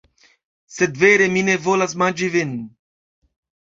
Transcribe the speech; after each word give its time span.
Sed 0.77 0.97
vere, 1.03 1.29
mi 1.37 1.45
ne 1.51 1.59
volas 1.69 1.97
manĝi 2.05 2.35
vin. 2.39 2.61